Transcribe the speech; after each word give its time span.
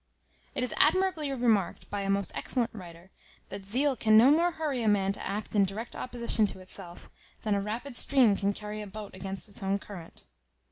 It 0.55 0.63
is 0.63 0.73
admirably 0.77 1.31
remarked 1.31 1.87
by 1.91 2.01
a 2.01 2.09
most 2.09 2.31
excellent 2.33 2.71
writer, 2.73 3.11
that 3.49 3.63
zeal 3.63 3.95
can 3.95 4.17
no 4.17 4.31
more 4.31 4.49
hurry 4.53 4.81
a 4.81 4.87
man 4.87 5.11
to 5.11 5.23
act 5.23 5.53
in 5.53 5.63
direct 5.63 5.95
opposition 5.95 6.47
to 6.47 6.59
itself, 6.59 7.11
than 7.43 7.53
a 7.53 7.61
rapid 7.61 7.95
stream 7.95 8.35
can 8.35 8.51
carry 8.51 8.81
a 8.81 8.87
boat 8.87 9.13
against 9.13 9.47
its 9.47 9.61
own 9.61 9.77
current. 9.77 10.25